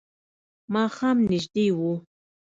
ماښام 0.73 1.17
نژدې 1.29 1.67
و. 1.77 1.79